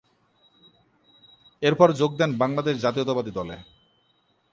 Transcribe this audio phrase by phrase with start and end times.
[1.61, 3.55] এর পর যোগ দেন বাংলাদেশ জাতীয়তাবাদী দলে।